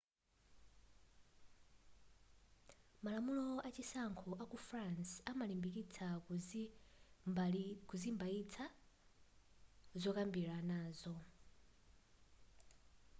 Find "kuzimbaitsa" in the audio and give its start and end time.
7.87-8.63